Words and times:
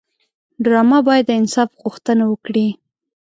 ډرامه 0.63 0.99
باید 1.07 1.25
د 1.27 1.31
انصاف 1.39 1.69
غوښتنه 1.81 2.23
وکړي 2.27 2.67